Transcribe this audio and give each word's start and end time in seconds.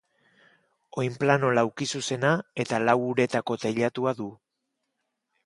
Oinplano 1.01 1.51
laukizuzena 1.59 2.31
eta 2.65 2.81
lau 2.87 2.97
uretako 3.11 3.59
teilatua 3.67 4.17
du. 4.23 4.31